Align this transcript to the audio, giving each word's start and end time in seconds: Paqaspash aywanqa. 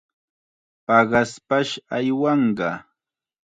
Paqaspash 0.85 1.71
aywanqa. 1.95 2.69